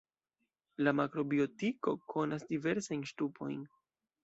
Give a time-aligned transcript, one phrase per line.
[0.87, 3.65] La makrobiotiko konas diversajn ŝtupojn.